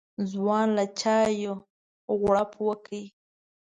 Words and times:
ځوان 0.31 0.67
له 0.77 0.85
چايه 0.99 1.53
غوړپ 2.19 2.51
وکړ. 2.67 2.99